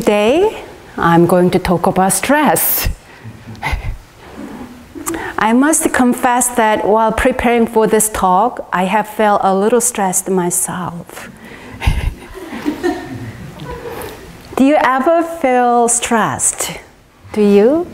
today 0.00 0.64
I'm 0.96 1.26
going 1.26 1.50
to 1.50 1.58
talk 1.58 1.88
about 1.88 2.12
stress. 2.12 2.88
I 5.36 5.52
must 5.52 5.92
confess 5.92 6.54
that 6.54 6.86
while 6.86 7.10
preparing 7.10 7.66
for 7.66 7.88
this 7.88 8.08
talk, 8.08 8.68
I 8.72 8.84
have 8.84 9.08
felt 9.08 9.40
a 9.42 9.52
little 9.52 9.80
stressed 9.80 10.30
myself. 10.30 11.28
Do 14.56 14.64
you 14.64 14.76
ever 14.78 15.24
feel 15.42 15.88
stressed? 15.88 16.78
Do 17.32 17.42
you? 17.42 17.88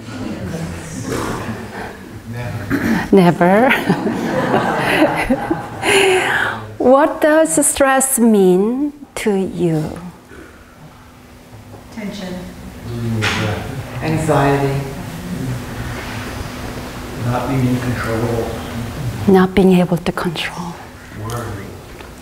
Never. 3.12 3.16
Never. 3.16 3.70
what 6.76 7.22
does 7.22 7.66
stress 7.66 8.18
mean 8.18 8.92
to 9.14 9.34
you? 9.34 10.03
Tension. 12.04 12.34
Mm-hmm. 12.84 14.04
Anxiety. 14.04 14.76
Not 17.24 17.48
being 17.48 17.66
in 17.66 17.80
control. 17.80 18.44
Not 19.26 19.54
being 19.54 19.72
able 19.72 19.96
to 19.96 20.12
control. 20.12 20.74
Worry. 21.22 21.64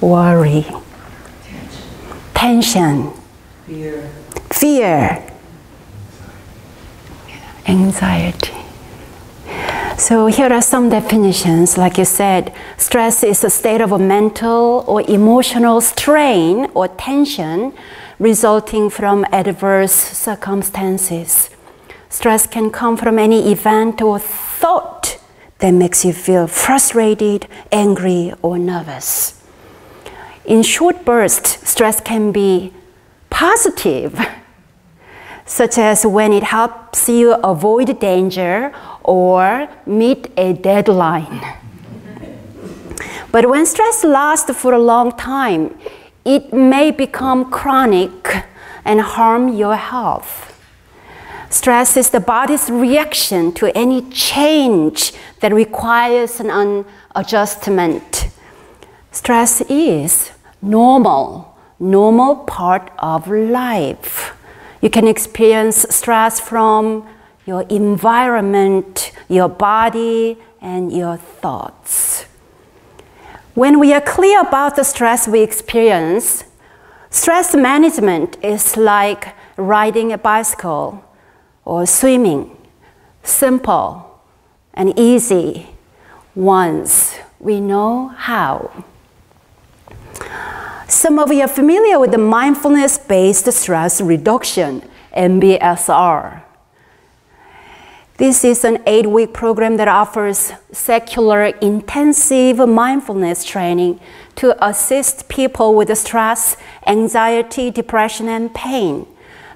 Worry. 0.00 0.66
Tension. 2.32 3.10
Fear. 3.66 4.08
Fear. 4.50 5.26
Anxiety. 7.66 8.51
So 9.98 10.26
here 10.26 10.52
are 10.52 10.62
some 10.62 10.88
definitions. 10.88 11.78
Like 11.78 11.98
you 11.98 12.04
said, 12.04 12.52
stress 12.76 13.22
is 13.22 13.44
a 13.44 13.50
state 13.50 13.80
of 13.80 13.92
a 13.92 13.98
mental 13.98 14.84
or 14.88 15.02
emotional 15.02 15.80
strain 15.80 16.66
or 16.74 16.88
tension 16.88 17.72
resulting 18.18 18.90
from 18.90 19.24
adverse 19.32 19.92
circumstances. 19.92 21.50
Stress 22.08 22.46
can 22.46 22.70
come 22.70 22.96
from 22.96 23.18
any 23.18 23.52
event 23.52 24.02
or 24.02 24.18
thought 24.18 25.18
that 25.58 25.70
makes 25.70 26.04
you 26.04 26.12
feel 26.12 26.46
frustrated, 26.46 27.46
angry, 27.70 28.32
or 28.42 28.58
nervous. 28.58 29.40
In 30.44 30.62
short 30.62 31.04
bursts, 31.04 31.68
stress 31.68 32.00
can 32.00 32.32
be 32.32 32.72
positive, 33.30 34.18
such 35.46 35.78
as 35.78 36.04
when 36.04 36.32
it 36.32 36.42
helps 36.42 37.08
you 37.08 37.34
avoid 37.34 38.00
danger 38.00 38.72
or 39.04 39.68
meet 39.86 40.30
a 40.36 40.52
deadline. 40.52 41.40
But 43.30 43.48
when 43.48 43.64
stress 43.66 44.04
lasts 44.04 44.54
for 44.54 44.74
a 44.74 44.78
long 44.78 45.12
time, 45.12 45.76
it 46.24 46.52
may 46.52 46.90
become 46.90 47.50
chronic 47.50 48.44
and 48.84 49.00
harm 49.00 49.48
your 49.56 49.76
health. 49.76 50.48
Stress 51.48 51.96
is 51.96 52.10
the 52.10 52.20
body's 52.20 52.70
reaction 52.70 53.52
to 53.52 53.76
any 53.76 54.08
change 54.10 55.12
that 55.40 55.52
requires 55.52 56.40
an 56.40 56.84
adjustment. 57.14 58.28
Stress 59.10 59.60
is 59.62 60.30
normal, 60.62 61.54
normal 61.78 62.36
part 62.36 62.90
of 62.98 63.28
life. 63.28 64.34
You 64.80 64.88
can 64.88 65.06
experience 65.06 65.86
stress 65.90 66.40
from 66.40 67.06
your 67.46 67.62
environment, 67.62 69.12
your 69.28 69.48
body, 69.48 70.38
and 70.60 70.92
your 70.92 71.16
thoughts. 71.16 72.26
When 73.54 73.78
we 73.78 73.92
are 73.92 74.00
clear 74.00 74.40
about 74.40 74.76
the 74.76 74.84
stress 74.84 75.28
we 75.28 75.42
experience, 75.42 76.44
stress 77.10 77.54
management 77.54 78.42
is 78.42 78.76
like 78.76 79.34
riding 79.56 80.12
a 80.12 80.18
bicycle 80.18 81.04
or 81.64 81.86
swimming. 81.86 82.56
Simple 83.22 84.20
and 84.74 84.98
easy 84.98 85.68
once 86.34 87.16
we 87.38 87.60
know 87.60 88.08
how. 88.08 88.84
Some 90.88 91.18
of 91.18 91.32
you 91.32 91.42
are 91.42 91.48
familiar 91.48 91.98
with 91.98 92.12
the 92.12 92.18
mindfulness 92.18 92.98
based 92.98 93.52
stress 93.52 94.00
reduction, 94.00 94.88
MBSR. 95.16 96.42
This 98.22 98.44
is 98.44 98.64
an 98.64 98.80
eight 98.86 99.08
week 99.08 99.32
program 99.32 99.78
that 99.78 99.88
offers 99.88 100.52
secular 100.70 101.46
intensive 101.60 102.58
mindfulness 102.68 103.44
training 103.44 103.98
to 104.36 104.54
assist 104.64 105.28
people 105.28 105.74
with 105.74 105.92
stress, 105.98 106.56
anxiety, 106.86 107.72
depression, 107.72 108.28
and 108.28 108.54
pain. 108.54 109.08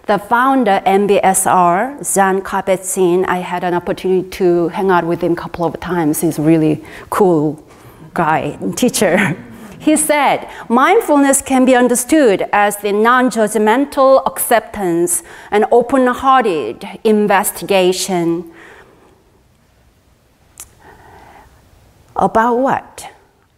The 0.06 0.19
founder, 0.19 0.82
MBSR, 0.84 2.12
Jon 2.12 2.43
Kabat-Zinn, 2.43 3.25
I 3.27 3.37
had 3.37 3.62
an 3.62 3.72
opportunity 3.72 4.28
to 4.31 4.66
hang 4.71 4.91
out 4.91 5.04
with 5.04 5.21
him 5.21 5.34
a 5.34 5.37
couple 5.37 5.65
of 5.65 5.78
times. 5.78 6.22
He's 6.22 6.41
a 6.41 6.43
really 6.43 6.84
cool 7.09 7.65
guy, 8.15 8.59
teacher. 8.77 9.37
He 9.78 9.97
said, 9.97 10.50
mindfulness 10.69 11.41
can 11.41 11.65
be 11.66 11.77
understood 11.77 12.48
as 12.53 12.78
the 12.78 12.91
non 12.91 13.31
judgmental 13.31 14.27
acceptance 14.27 15.22
and 15.53 15.66
open 15.71 16.09
hearted 16.09 16.84
investigation 17.04 18.53
about 22.19 22.56
what? 22.56 23.09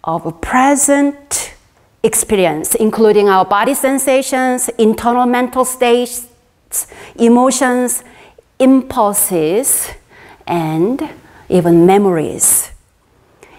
Of 0.04 0.40
present 0.40 1.54
experience, 2.02 2.74
including 2.74 3.28
our 3.28 3.44
body 3.44 3.74
sensations, 3.74 4.68
internal 4.78 5.26
mental 5.26 5.64
states, 5.64 6.28
emotions, 7.16 8.04
impulses, 8.58 9.90
and 10.46 11.08
even 11.48 11.86
memories 11.86 12.72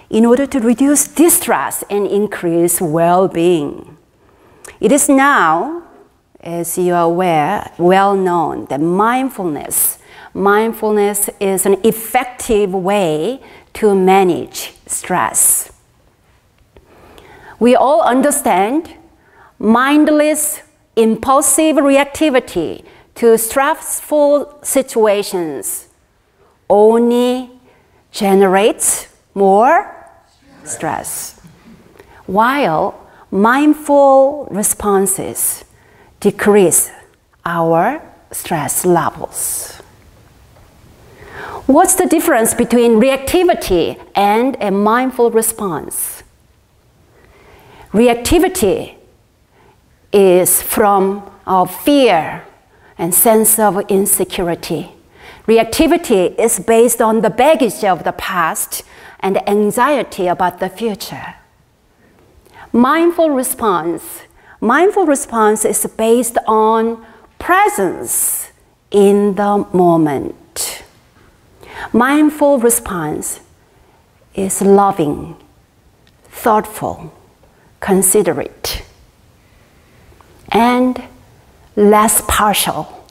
in 0.10 0.26
order 0.26 0.46
to 0.48 0.60
reduce 0.60 1.08
distress 1.08 1.84
and 1.90 2.08
increase 2.08 2.82
well 2.82 3.28
being. 3.28 3.98
It 4.80 4.92
is 4.92 5.08
now, 5.08 5.84
as 6.40 6.78
you 6.78 6.94
are 6.94 7.04
aware, 7.04 7.72
well 7.78 8.16
known 8.16 8.66
that 8.66 8.82
mindfulness, 8.82 10.00
mindfulness 10.34 11.30
is 11.40 11.66
an 11.66 11.78
effective 11.84 12.74
way 12.74 13.42
to 13.74 13.94
manage 13.94 14.74
stress. 14.90 15.72
We 17.60 17.76
all 17.76 18.02
understand 18.02 18.96
mindless, 19.60 20.62
impulsive 20.96 21.76
reactivity 21.78 22.84
to 23.16 23.38
stressful 23.38 24.60
situations 24.64 25.88
only 26.70 27.52
generates 28.12 29.08
more 29.34 29.96
stress, 30.64 31.40
while 32.26 33.08
mindful 33.32 34.48
responses 34.52 35.66
decrease 36.20 36.92
our 37.46 38.02
stress 38.32 38.86
levels. 38.86 39.82
What's 41.70 41.94
the 41.94 42.08
difference 42.08 42.56
between 42.56 42.94
reactivity 42.94 44.04
and 44.16 44.58
a 44.60 44.72
mindful 44.72 45.30
response? 45.30 46.24
Reactivity 47.94 48.96
is 50.12 50.64
from 50.64 51.30
our 51.46 51.68
fear 51.68 52.44
and 52.98 53.14
sense 53.14 53.60
of 53.60 53.80
insecurity. 53.88 54.94
Reactivity 55.46 56.34
is 56.40 56.60
based 56.60 57.04
on 57.04 57.22
the 57.22 57.30
baggage 57.30 57.84
of 57.84 58.04
the 58.04 58.14
past 58.14 58.82
and 59.20 59.48
anxiety 59.48 60.26
about 60.26 60.60
the 60.60 60.70
future. 60.70 61.36
Mindful 62.74 63.30
response. 63.30 64.24
Mindful 64.60 65.06
response 65.06 65.66
is 65.66 65.86
based 65.86 66.40
on 66.48 67.06
presence 67.38 68.50
in 68.90 69.36
the 69.36 69.68
moment. 69.72 70.84
Mindful 71.94 72.60
response 72.60 73.40
is 74.36 74.62
loving, 74.62 75.36
thoughtful, 76.26 77.14
considerate, 77.80 78.84
and 80.52 81.02
less 81.76 82.22
partial. 82.28 83.08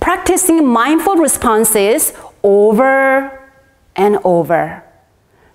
Practicing 0.00 0.66
mindful 0.66 1.16
responses 1.16 2.12
over 2.42 3.50
and 3.96 4.18
over 4.24 4.82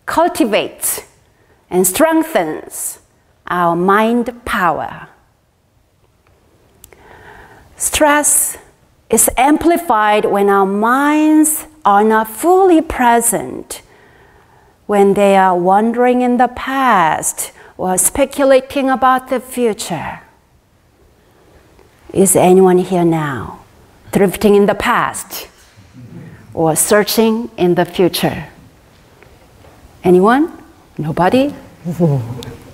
cultivates 0.06 1.04
and 1.70 1.88
strengthens 1.88 3.00
our 3.48 3.76
mind 3.76 4.44
power. 4.44 5.08
Stress 7.78 8.58
is 9.12 9.30
amplified 9.36 10.26
when 10.26 10.50
our 10.50 10.66
minds 10.66 11.68
are 11.84 12.04
not 12.04 12.30
fully 12.30 12.82
present, 12.82 13.82
when 14.86 15.14
they 15.14 15.36
are 15.36 15.58
wandering 15.58 16.22
in 16.22 16.38
the 16.38 16.48
past 16.48 17.52
or 17.78 17.98
speculating 17.98 18.90
about 18.90 19.30
the 19.30 19.40
future. 19.40 20.22
Is 22.14 22.36
anyone 22.36 22.78
here 22.78 23.06
now 23.06 23.60
drifting 24.12 24.56
in 24.56 24.66
the 24.66 24.76
past 24.76 25.48
or 26.54 26.76
searching 26.76 27.50
in 27.58 27.76
the 27.76 27.86
future? 27.86 28.48
Anyone? 30.04 30.52
Nobody? 30.98 31.54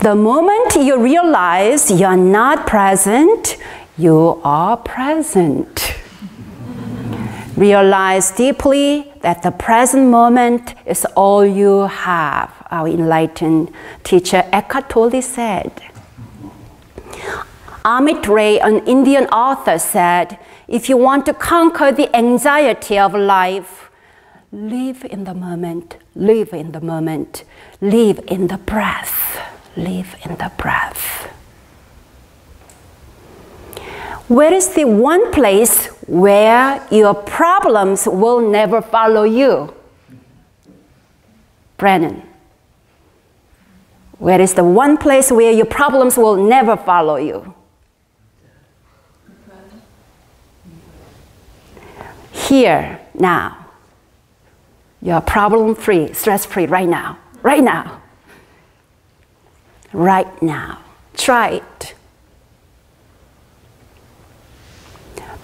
the 0.00 0.14
moment 0.14 0.74
you 0.74 1.00
realize 1.00 1.90
you're 1.90 2.16
not 2.16 2.66
present, 2.66 3.56
you 3.96 4.40
are 4.44 4.76
present. 4.76 5.94
realize 7.56 8.32
deeply 8.32 9.12
that 9.20 9.42
the 9.42 9.50
present 9.50 10.08
moment 10.08 10.74
is 10.86 11.06
all 11.14 11.46
you 11.46 11.82
have, 11.82 12.52
our 12.70 12.88
enlightened 12.88 13.70
teacher 14.02 14.42
Eckhart 14.52 14.90
Tolle 14.90 15.22
said. 15.22 15.72
Amit 17.84 18.26
Ray, 18.26 18.58
an 18.60 18.84
Indian 18.86 19.26
author, 19.26 19.78
said, 19.78 20.38
If 20.66 20.88
you 20.88 20.96
want 20.96 21.26
to 21.26 21.34
conquer 21.34 21.92
the 21.92 22.14
anxiety 22.16 22.98
of 22.98 23.14
life, 23.14 23.90
live 24.50 25.04
in 25.04 25.24
the 25.24 25.34
moment, 25.34 25.98
live 26.14 26.52
in 26.52 26.72
the 26.72 26.80
moment, 26.80 27.44
live 27.80 28.20
in 28.26 28.46
the 28.46 28.58
breath, 28.58 29.53
live 29.76 30.16
in 30.24 30.36
the 30.36 30.50
breath. 30.56 31.30
Where 34.28 34.52
is 34.52 34.74
the 34.74 34.84
one 34.84 35.32
place 35.32 35.86
where 36.06 36.86
your 36.90 37.14
problems 37.14 38.06
will 38.06 38.40
never 38.50 38.80
follow 38.80 39.24
you? 39.24 39.74
Brennan. 41.76 42.22
Where 44.18 44.40
is 44.40 44.54
the 44.54 44.64
one 44.64 44.96
place 44.96 45.30
where 45.30 45.52
your 45.52 45.66
problems 45.66 46.16
will 46.16 46.36
never 46.36 46.76
follow 46.76 47.16
you? 47.16 47.54
here, 52.54 53.00
now. 53.14 53.66
You're 55.02 55.20
problem 55.20 55.74
free, 55.74 56.12
stress 56.12 56.46
free 56.46 56.66
right 56.66 56.88
now, 56.88 57.18
right 57.42 57.62
now. 57.62 58.00
Right 59.94 60.42
now. 60.42 60.80
Try 61.16 61.62
it. 61.62 61.94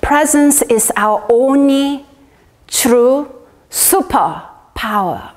Presence 0.02 0.61
is 0.62 0.91
our 0.97 1.25
only 1.31 2.05
true 2.67 3.32
superpower. 3.70 5.31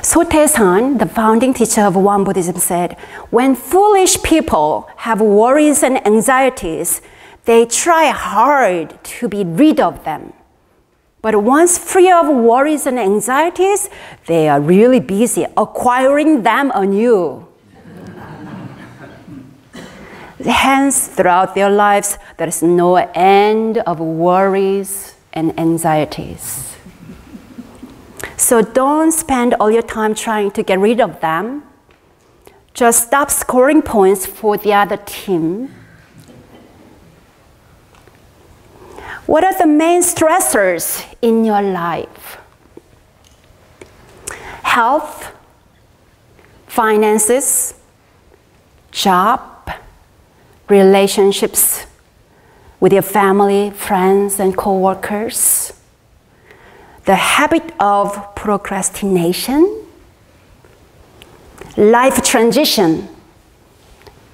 Sotaesan, 0.00 0.98
the 0.98 1.06
founding 1.06 1.52
teacher 1.52 1.82
of 1.82 1.94
Won 1.94 2.24
Buddhism, 2.24 2.56
said, 2.56 2.94
When 3.28 3.54
foolish 3.54 4.22
people 4.22 4.88
have 4.96 5.20
worries 5.20 5.82
and 5.82 6.04
anxieties, 6.06 7.02
they 7.44 7.66
try 7.66 8.06
hard 8.06 8.98
to 9.04 9.28
be 9.28 9.44
rid 9.44 9.80
of 9.80 10.02
them. 10.04 10.32
But 11.20 11.42
once 11.42 11.78
free 11.78 12.10
of 12.10 12.28
worries 12.28 12.86
and 12.86 12.98
anxieties, 12.98 13.90
they 14.26 14.48
are 14.48 14.60
really 14.60 15.00
busy 15.00 15.46
acquiring 15.56 16.42
them 16.42 16.70
anew. 16.74 17.46
Hence, 20.44 21.08
throughout 21.08 21.56
their 21.56 21.68
lives, 21.68 22.16
there 22.36 22.46
is 22.46 22.62
no 22.62 22.96
end 22.96 23.78
of 23.78 23.98
worries 23.98 25.16
and 25.32 25.58
anxieties. 25.58 26.76
So 28.36 28.62
don't 28.62 29.10
spend 29.10 29.54
all 29.54 29.70
your 29.70 29.82
time 29.82 30.14
trying 30.14 30.52
to 30.52 30.62
get 30.62 30.78
rid 30.78 31.00
of 31.00 31.20
them. 31.20 31.64
Just 32.72 33.08
stop 33.08 33.32
scoring 33.32 33.82
points 33.82 34.24
for 34.24 34.56
the 34.56 34.72
other 34.72 34.96
team 34.96 35.74
What 39.28 39.44
are 39.44 39.52
the 39.52 39.66
main 39.66 40.00
stressors 40.00 41.04
in 41.20 41.44
your 41.44 41.60
life? 41.60 42.38
Health, 44.62 45.32
finances, 46.66 47.74
job, 48.90 49.70
relationships 50.70 51.84
with 52.80 52.94
your 52.94 53.02
family, 53.02 53.70
friends, 53.72 54.40
and 54.40 54.56
coworkers, 54.56 55.74
the 57.04 57.16
habit 57.16 57.74
of 57.78 58.34
procrastination, 58.34 59.84
life 61.76 62.24
transition, 62.24 63.10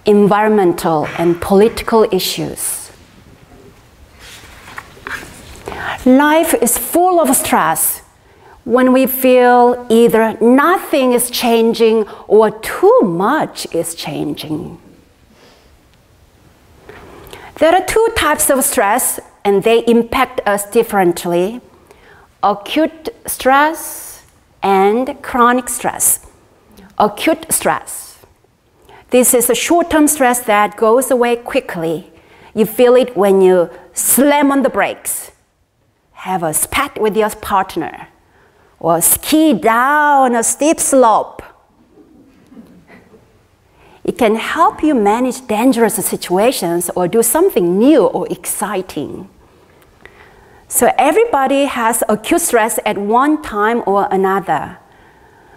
environmental 0.06 1.08
and 1.18 1.40
political 1.42 2.06
issues 2.12 2.83
Life 6.04 6.52
is 6.60 6.76
full 6.76 7.18
of 7.18 7.34
stress 7.34 8.02
when 8.64 8.92
we 8.92 9.06
feel 9.06 9.86
either 9.88 10.36
nothing 10.40 11.12
is 11.12 11.30
changing 11.30 12.06
or 12.28 12.50
too 12.50 13.00
much 13.02 13.66
is 13.74 13.94
changing. 13.94 14.78
There 17.56 17.74
are 17.74 17.84
two 17.86 18.08
types 18.16 18.50
of 18.50 18.62
stress, 18.64 19.18
and 19.44 19.62
they 19.62 19.84
impact 19.86 20.40
us 20.46 20.68
differently 20.70 21.60
acute 22.42 23.08
stress 23.26 24.26
and 24.62 25.22
chronic 25.22 25.70
stress. 25.70 26.26
Acute 26.98 27.50
stress. 27.50 28.18
This 29.08 29.32
is 29.32 29.48
a 29.48 29.54
short 29.54 29.90
term 29.90 30.06
stress 30.08 30.40
that 30.40 30.76
goes 30.76 31.10
away 31.10 31.36
quickly. 31.36 32.10
You 32.54 32.66
feel 32.66 32.94
it 32.96 33.16
when 33.16 33.40
you 33.40 33.70
slam 33.94 34.52
on 34.52 34.62
the 34.62 34.68
brakes 34.68 35.30
have 36.24 36.42
a 36.42 36.54
spat 36.54 36.98
with 36.98 37.14
your 37.14 37.28
partner 37.28 38.08
or 38.80 38.98
ski 39.02 39.52
down 39.52 40.34
a 40.34 40.42
steep 40.42 40.80
slope. 40.80 41.42
It 44.04 44.16
can 44.16 44.36
help 44.36 44.82
you 44.82 44.94
manage 44.94 45.46
dangerous 45.46 45.96
situations 45.96 46.90
or 46.96 47.08
do 47.08 47.22
something 47.22 47.78
new 47.78 48.06
or 48.06 48.26
exciting. 48.30 49.28
So, 50.66 50.90
everybody 50.96 51.66
has 51.66 52.02
acute 52.08 52.40
stress 52.40 52.78
at 52.86 52.96
one 52.96 53.42
time 53.42 53.82
or 53.86 54.08
another. 54.10 54.78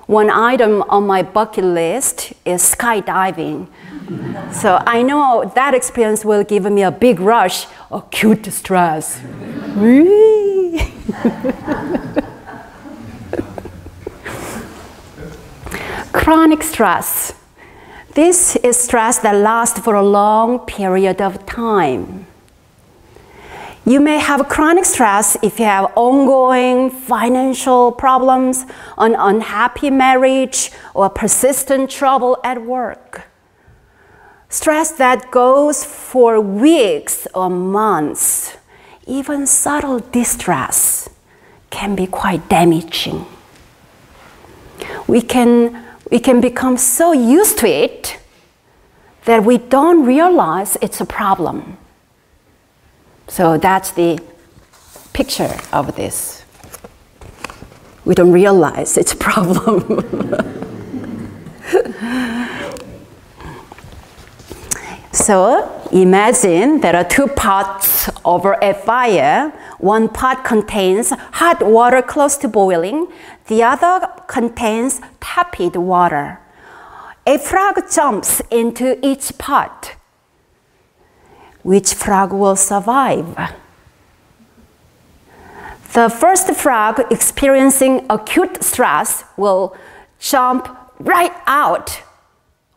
One 0.06 0.30
item 0.30 0.84
on 0.90 1.08
my 1.08 1.24
bucket 1.24 1.64
list 1.64 2.34
is 2.44 2.62
skydiving. 2.62 3.68
so, 4.54 4.84
I 4.86 5.02
know 5.02 5.50
that 5.56 5.74
experience 5.74 6.26
will 6.26 6.44
give 6.44 6.70
me 6.70 6.84
a 6.84 6.92
big 6.92 7.22
rush, 7.22 7.68
of 7.90 8.04
acute 8.04 8.46
stress. 8.52 9.22
Chronic 16.14 16.64
stress. 16.64 17.34
This 18.14 18.56
is 18.58 18.78
stress 18.78 19.20
that 19.20 19.36
lasts 19.36 19.80
for 19.80 19.96
a 19.96 20.04
long 20.04 20.60
period 20.60 21.22
of 21.22 21.46
time. 21.46 22.28
You 23.86 24.02
may 24.02 24.20
have 24.20 24.50
chronic 24.50 24.84
stress 24.84 25.38
if 25.42 25.60
you 25.60 25.66
have 25.66 25.94
ongoing 25.96 26.90
financial 26.90 27.94
problems, 27.94 28.66
an 28.98 29.16
unhappy 29.18 29.90
marriage, 29.90 30.72
or 30.94 31.10
persistent 31.10 31.90
trouble 31.90 32.38
at 32.44 32.62
work. 32.64 33.30
Stress 34.50 34.92
that 34.92 35.32
goes 35.32 35.86
for 35.86 36.42
weeks 36.42 37.28
or 37.34 37.50
months 37.50 38.58
even 39.08 39.48
subtle 39.48 40.00
distress 40.00 41.10
can 41.70 41.96
be 41.96 42.06
quite 42.06 42.50
damaging. 42.50 43.26
We 45.08 45.22
can, 45.22 45.84
we 46.12 46.20
can 46.20 46.42
become 46.42 46.78
so 46.78 47.14
used 47.14 47.58
to 47.60 47.68
it 47.68 48.20
that 49.26 49.44
we 49.44 49.58
don't 49.58 50.06
realize 50.06 50.78
it's 50.82 51.02
a 51.02 51.06
problem. 51.06 51.78
So 53.28 53.58
that's 53.58 53.92
the 53.92 54.20
picture 55.14 55.58
of 55.74 55.96
this. 55.96 56.44
We 58.06 58.16
don't 58.16 58.32
realize 58.32 58.98
it's 58.98 59.14
a 59.14 59.18
problem. 59.18 60.64
So 65.28 65.90
imagine 65.92 66.80
there 66.80 66.96
are 66.96 67.04
two 67.04 67.28
pots 67.28 68.08
over 68.28 68.58
a 68.62 68.74
fire. 68.74 69.52
One 69.80 70.10
pot 70.10 70.44
contains 70.44 71.12
hot 71.42 71.66
water 71.66 72.02
close 72.02 72.38
to 72.38 72.48
boiling, 72.48 73.08
the 73.48 73.64
other 73.64 74.08
contains 74.28 75.02
tepid 75.20 75.78
water. 75.78 76.40
A 77.26 77.38
frog 77.38 77.76
jumps 77.92 78.42
into 78.52 79.00
each 79.06 79.38
pot. 79.38 79.96
Which 81.64 81.94
frog 81.94 82.32
will 82.32 82.56
survive? 82.56 83.36
The 85.94 86.10
first 86.10 86.54
frog 86.56 87.02
experiencing 87.12 88.06
acute 88.10 88.64
stress 88.64 89.24
will 89.36 89.76
jump 90.20 90.70
right 91.00 91.34
out 91.46 92.04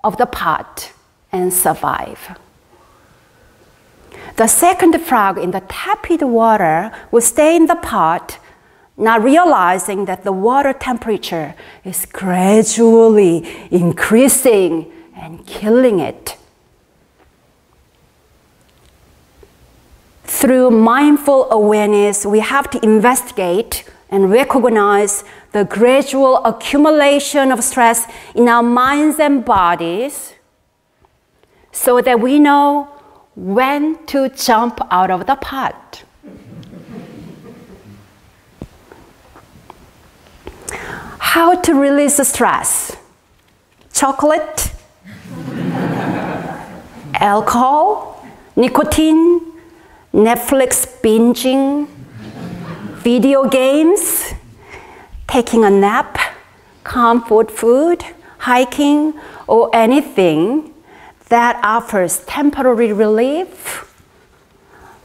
of 0.03 0.17
the 0.17 0.27
pot 0.27 0.93
and 1.33 1.53
survive. 1.53 2.40
The 4.37 4.47
second 4.47 4.99
frog 5.01 5.39
in 5.39 5.51
the 5.51 5.61
tepid 5.69 6.23
water 6.23 6.91
will 7.11 7.21
stay 7.21 7.57
in 7.57 7.67
the 7.67 7.77
pot, 7.77 8.39
not 8.97 9.23
realizing 9.23 10.05
that 10.07 10.25
the 10.25 10.33
water 10.33 10.73
temperature 10.73 11.55
is 11.85 12.07
gradually 12.07 13.47
increasing 13.71 14.91
and 15.15 15.47
killing 15.47 16.01
it. 16.01 16.37
Through 20.25 20.71
mindful 20.71 21.51
awareness, 21.51 22.25
we 22.25 22.41
have 22.41 22.71
to 22.71 22.83
investigate 22.85 23.85
and 24.11 24.31
recognize 24.31 25.25
the 25.53 25.65
gradual 25.65 26.45
accumulation 26.45 27.53
of 27.53 27.63
stress 27.63 28.07
in 28.35 28.49
our 28.49 28.63
minds 28.63 29.19
and 29.21 29.45
bodies 29.45 30.35
so 31.73 32.01
that 32.01 32.21
we 32.21 32.39
know 32.39 32.89
when 33.41 33.97
to 34.05 34.29
jump 34.29 34.79
out 34.91 35.11
of 35.11 35.27
the 35.27 35.35
pot. 35.35 36.05
How 41.19 41.55
to 41.55 41.73
release 41.73 42.19
stress? 42.29 42.95
Chocolate, 43.95 44.75
alcohol, 47.15 48.23
nicotine, 48.57 49.41
Netflix 50.13 51.01
binging, 51.01 51.89
video 52.99 53.49
games, 53.49 54.35
taking 55.29 55.65
a 55.65 55.71
nap, 55.71 56.19
comfort 56.85 57.51
food, 57.51 58.05
hiking, 58.37 59.15
or 59.47 59.71
anything 59.75 60.75
that 61.31 61.61
offers 61.65 62.19
temporary 62.27 62.93
relief. 62.93 63.87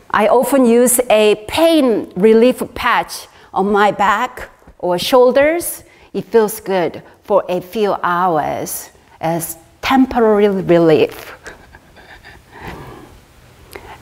I 0.09 0.27
often 0.27 0.65
use 0.65 0.99
a 1.09 1.45
pain 1.47 2.11
relief 2.15 2.61
patch 2.73 3.27
on 3.53 3.71
my 3.71 3.91
back 3.91 4.49
or 4.79 4.97
shoulders. 4.97 5.83
It 6.13 6.25
feels 6.25 6.59
good 6.59 7.03
for 7.23 7.43
a 7.47 7.61
few 7.61 7.95
hours 8.03 8.89
as 9.21 9.57
temporary 9.81 10.47
relief. 10.47 11.33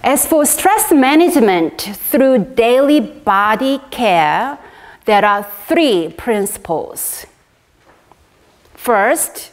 As 0.01 0.25
for 0.25 0.46
stress 0.46 0.92
management 0.92 1.82
through 1.82 2.56
daily 2.56 3.00
body 3.00 3.80
care, 3.89 4.58
there 5.06 5.25
are 5.25 5.44
three 5.68 6.13
principles. 6.15 7.25
First, 8.75 9.51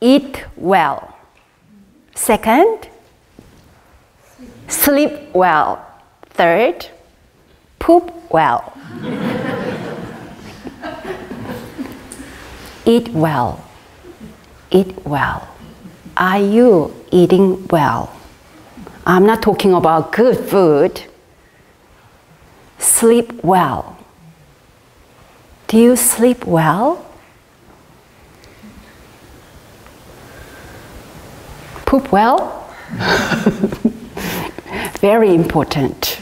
eat 0.00 0.44
well. 0.56 1.11
Second, 2.14 2.88
sleep 4.68 5.12
well. 5.34 5.84
Third, 6.30 6.86
poop 7.78 8.12
well. 8.30 8.72
eat 12.84 13.08
well. 13.08 13.64
Eat 14.70 15.06
well. 15.06 15.48
Are 16.16 16.40
you 16.40 16.94
eating 17.10 17.66
well? 17.68 18.14
I'm 19.06 19.26
not 19.26 19.42
talking 19.42 19.74
about 19.74 20.12
good 20.12 20.36
food. 20.38 21.02
Sleep 22.78 23.42
well. 23.42 23.98
Do 25.68 25.78
you 25.78 25.96
sleep 25.96 26.44
well? 26.44 27.04
Poop 31.92 32.10
well? 32.10 32.72
Very 34.98 35.34
important. 35.34 36.18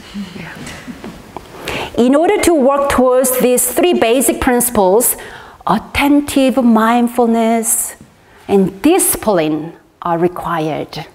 In 1.97 2.17
order 2.17 2.43
to 2.43 2.53
work 2.53 2.91
towards 2.91 3.39
these 3.39 3.71
three 3.71 3.95
basic 3.95 4.41
principles, 4.41 5.15
attentive 5.65 6.57
mindfulness 6.57 7.95
and 8.49 8.83
discipline 8.83 9.75
are 10.03 10.19
required. 10.19 11.07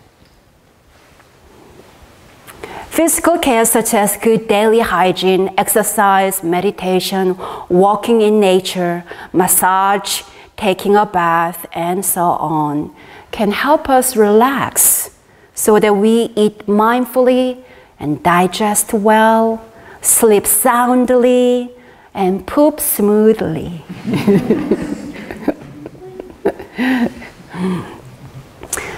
Physical 2.88 3.38
care 3.38 3.66
such 3.66 3.94
as 3.94 4.16
good 4.16 4.48
daily 4.48 4.80
hygiene, 4.80 5.54
exercise, 5.58 6.44
meditation, 6.44 7.36
walking 7.68 8.22
in 8.22 8.40
nature, 8.40 9.04
massage, 9.34 10.22
taking 10.56 10.96
a 10.96 11.06
bath, 11.06 11.66
and 11.74 12.06
so 12.06 12.22
on 12.22 12.96
can 13.36 13.52
help 13.52 13.90
us 13.90 14.16
relax 14.16 15.10
so 15.54 15.78
that 15.78 15.94
we 15.94 16.32
eat 16.38 16.58
mindfully 16.68 17.62
and 18.00 18.24
digest 18.24 18.94
well, 18.94 19.62
sleep 20.02 20.48
soundly, 20.48 21.70
and 22.14 22.48
poop 22.48 22.80
smoothly. 22.80 23.84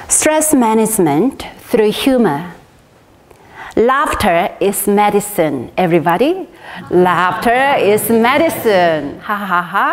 Stress 0.07 0.53
management 0.53 1.47
through 1.69 1.91
humor 1.91 2.53
Laughter 3.75 4.55
is 4.59 4.87
medicine, 4.87 5.71
everybody. 5.77 6.47
Laughter 6.91 7.75
is 7.77 8.07
medicine. 8.09 9.19
Ha 9.19 9.35
ha 9.35 9.61
ha. 9.73 9.87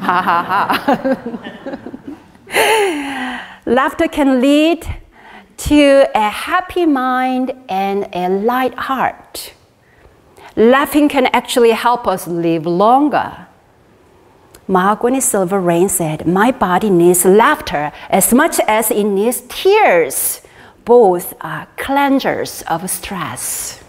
Ha 0.00 0.22
ha 0.22 0.38
ha. 2.50 3.22
Laughter 3.66 4.06
can 4.06 4.40
lead 4.40 4.86
to 5.56 6.08
a 6.14 6.30
happy 6.30 6.86
mind 6.86 7.52
and 7.68 8.08
a 8.12 8.28
light 8.28 8.74
heart. 8.74 9.52
Laughing 10.54 11.08
can 11.08 11.26
actually 11.32 11.72
help 11.72 12.06
us 12.06 12.28
live 12.28 12.64
longer. 12.64 13.46
Mahogany 14.68 15.20
Silver 15.20 15.60
Rain 15.60 15.88
said, 15.88 16.26
My 16.26 16.52
body 16.52 16.90
needs 16.90 17.24
laughter 17.24 17.92
as 18.08 18.32
much 18.32 18.60
as 18.68 18.90
it 18.90 19.04
needs 19.04 19.42
tears 19.48 20.42
both 20.84 21.34
are 21.40 21.66
cleansers 21.76 22.62
of 22.68 22.88
stress. 22.88 23.82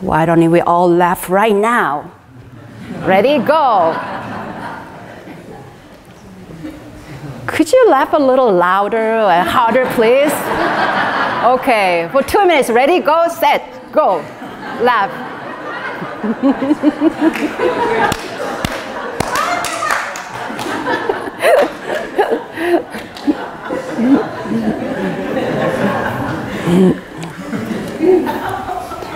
Why 0.00 0.24
don't 0.24 0.48
we 0.50 0.60
all 0.60 0.88
laugh 0.88 1.28
right 1.28 1.54
now? 1.54 2.12
Ready, 3.00 3.38
go. 3.44 3.92
Could 7.50 7.72
you 7.72 7.86
laugh 7.88 8.12
a 8.12 8.16
little 8.16 8.52
louder 8.52 8.96
and 8.96 9.48
harder, 9.48 9.84
please? 9.94 10.32
Okay, 11.44 12.08
for 12.12 12.22
two 12.22 12.46
minutes. 12.46 12.70
Ready, 12.70 13.00
go, 13.00 13.26
set, 13.28 13.92
go. 13.92 14.18
Laugh. 14.80 15.10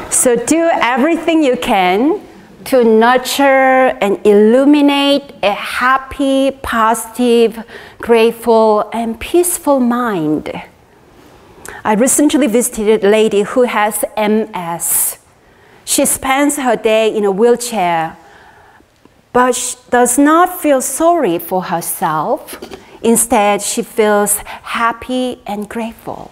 so 0.12 0.35
do 0.35 0.69
everything 0.83 1.45
you 1.45 1.57
can 1.57 2.21
to 2.64 2.85
nurture 2.85 3.97
and 4.00 4.18
illuminate 4.26 5.35
a 5.42 5.52
happy, 5.52 6.50
positive, 6.62 7.62
grateful, 7.99 8.88
and 8.92 9.21
peaceful 9.21 9.80
mind. 9.80 10.50
I 11.85 11.94
recently 11.94 12.47
visited 12.47 13.04
a 13.04 13.09
lady 13.09 13.42
who 13.42 13.62
has 13.62 14.04
MS. 14.16 15.18
She 15.85 16.06
spends 16.06 16.56
her 16.56 16.76
day 16.76 17.14
in 17.14 17.25
a 17.25 17.30
wheelchair, 17.30 18.16
but 19.33 19.54
she 19.54 19.76
does 19.90 20.16
not 20.16 20.61
feel 20.61 20.80
sorry 20.80 21.38
for 21.38 21.64
herself. 21.64 22.59
Instead, 23.02 23.61
she 23.61 23.83
feels 23.83 24.38
happy 24.62 25.42
and 25.47 25.68
grateful. 25.68 26.30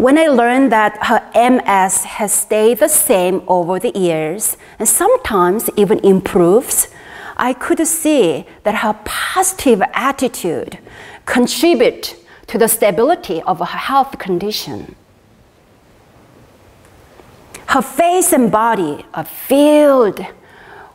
When 0.00 0.16
I 0.16 0.28
learned 0.28 0.72
that 0.72 0.96
her 1.08 1.20
MS 1.34 2.04
has 2.04 2.32
stayed 2.32 2.78
the 2.78 2.88
same 2.88 3.42
over 3.46 3.78
the 3.78 3.90
years 3.90 4.56
and 4.78 4.88
sometimes 4.88 5.68
even 5.76 5.98
improves, 5.98 6.88
I 7.36 7.52
could 7.52 7.86
see 7.86 8.46
that 8.62 8.76
her 8.76 8.98
positive 9.04 9.82
attitude 9.92 10.78
contribute 11.26 12.16
to 12.46 12.56
the 12.56 12.66
stability 12.66 13.42
of 13.42 13.58
her 13.58 13.66
health 13.66 14.18
condition. 14.18 14.94
Her 17.66 17.82
face 17.82 18.32
and 18.32 18.50
body 18.50 19.04
are 19.12 19.26
filled 19.26 20.24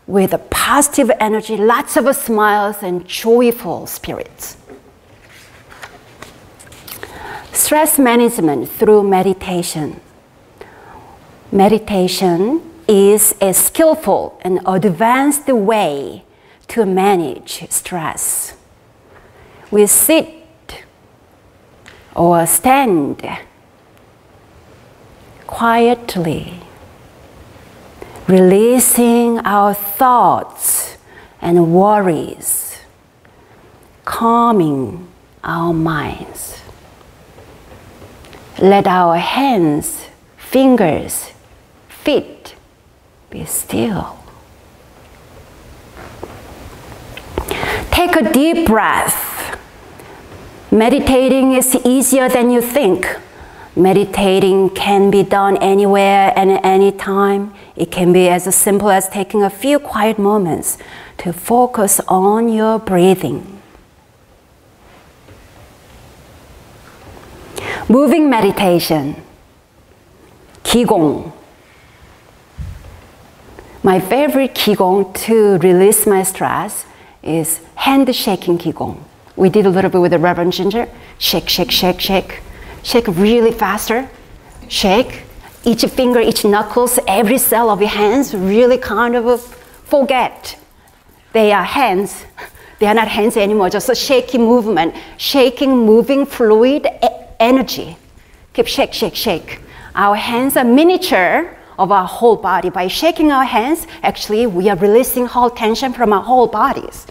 with 0.07 0.33
a 0.33 0.39
positive 0.39 1.12
energy, 1.19 1.57
lots 1.57 1.95
of 1.95 2.15
smiles 2.15 2.81
and 2.81 3.07
joyful 3.07 3.85
spirits. 3.85 4.57
Stress 7.55 7.97
management 7.97 8.69
through 8.69 9.01
meditation. 9.01 10.01
Meditation 11.53 12.62
is 12.85 13.33
a 13.39 13.53
skillful 13.53 14.38
and 14.41 14.59
advanced 14.65 15.47
way 15.47 16.25
to 16.67 16.85
manage 16.85 17.65
stress. 17.71 18.57
We 19.71 19.88
sit 19.88 20.83
or 22.13 22.45
stand 22.45 23.25
quietly, 25.47 26.59
releasing 28.27 29.39
our 29.39 29.74
thoughts 29.74 30.97
and 31.41 31.74
worries, 31.74 32.79
calming 34.03 35.07
our 35.41 35.74
minds. 35.74 36.64
Let 38.59 38.88
our 38.88 39.17
hands, 39.17 40.05
fingers, 40.38 41.31
feet 41.89 42.55
be 43.29 43.43
still. 43.45 44.17
Take 47.91 48.15
a 48.15 48.31
deep 48.31 48.65
breath. 48.65 49.59
Meditating 50.71 51.51
is 51.51 51.75
easier 51.83 52.29
than 52.29 52.50
you 52.50 52.62
think. 52.62 53.05
Meditating 53.75 54.69
can 54.69 55.12
be 55.12 55.21
done 55.21 55.57
anywhere 55.57 56.31
and 56.38 56.50
at 56.51 56.63
any 56.63 56.93
time. 56.93 57.53
It 57.75 57.91
can 57.91 58.13
be 58.13 58.29
as 58.29 58.53
simple 58.55 58.89
as 58.89 59.09
taking 59.09 59.43
a 59.43 59.50
few 59.50 59.79
quiet 59.79 60.17
moments 60.17 60.77
to 61.17 61.33
focus 61.33 62.00
on 62.07 62.47
your 62.47 62.79
breathing. 62.79 63.54
Moving 67.88 68.32
meditation, 68.32 69.22
Qigong. 70.63 71.32
My 73.84 74.00
favorite 74.00 74.56
Qigong 74.56 75.13
to 75.25 75.60
release 75.60 76.08
my 76.08 76.24
stress 76.24 76.88
is 77.22 77.62
hand 77.75 78.15
shaking 78.15 78.58
Qigong. 78.58 78.98
We 79.36 79.50
did 79.50 79.68
a 79.68 79.70
little 79.70 79.92
bit 79.92 80.01
with 80.01 80.12
the 80.12 80.18
Reverend 80.18 80.54
Ginger. 80.54 80.89
Shake, 81.20 81.48
shake, 81.48 81.70
shake, 81.70 82.01
shake. 82.01 82.39
Shake 82.82 83.08
really 83.08 83.51
faster. 83.51 84.10
Shake. 84.68 85.22
Each 85.63 85.86
finger, 85.86 86.20
each 86.20 86.44
knuckles, 86.44 86.98
every 87.08 87.38
cell 87.38 87.70
of 87.70 87.82
your 87.82 87.92
hands 87.92 88.34
really 88.34 88.80
kind 88.80 89.15
of 89.15 89.42
forget 89.86 90.58
they 91.34 91.51
are 91.51 91.63
hands. 91.63 92.25
They 92.80 92.88
are 92.88 92.96
not 92.96 93.10
hands 93.10 93.38
anymore, 93.38 93.70
just 93.70 93.89
a 93.89 93.96
shaky 93.96 94.39
movement, 94.39 94.96
shaking, 95.18 95.86
moving 95.86 96.25
fluid 96.25 96.88
energy. 97.39 97.98
Keep 98.54 98.68
shake, 98.68 98.94
shake, 98.94 99.15
shake. 99.15 99.60
Our 99.96 100.15
hands 100.15 100.58
are 100.58 100.63
miniature 100.63 101.58
of 101.77 101.92
our 101.92 102.08
whole 102.08 102.36
body. 102.36 102.70
By 102.70 102.88
shaking 102.88 103.32
our 103.32 103.44
hands, 103.46 103.88
actually, 104.04 104.48
we 104.48 104.70
are 104.70 104.77
releasing 104.77 105.25
whole 105.25 105.50
tension 105.50 105.94
from 105.94 106.13
our 106.13 106.24
whole 106.24 106.48
bodies. 106.48 107.06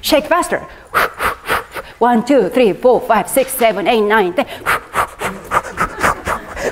Shake 0.00 0.26
faster. 0.26 0.60
One, 1.98 2.24
two, 2.24 2.48
three, 2.50 2.72
four, 2.72 3.00
five, 3.00 3.28
six, 3.28 3.52
seven, 3.52 3.86
eight, 3.86 4.02
nine, 4.02 4.34
ten. 4.34 4.46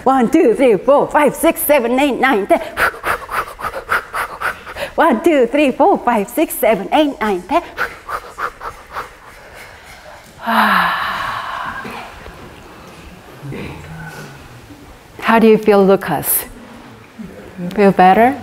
One, 0.05 0.31
two, 0.31 0.55
three, 0.55 0.77
four, 0.77 1.11
five, 1.11 1.35
six, 1.35 1.61
seven, 1.63 1.99
eight, 1.99 2.21
nine, 2.21 2.47
ten. 2.47 2.61
One, 4.95 5.25
two, 5.25 5.47
three, 5.47 5.73
four, 5.73 5.99
five, 5.99 6.29
six, 6.29 6.55
seven, 6.55 6.89
eight, 6.93 7.19
nine, 7.21 7.43
ten. 7.43 7.63
Ah. 10.47 10.94
How 15.25 15.38
do 15.38 15.49
you 15.49 15.57
feel, 15.57 15.83
Lucas? 15.83 16.45
Feel 17.75 17.93
better? 17.93 18.38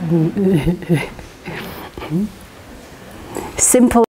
Simple 3.56 4.04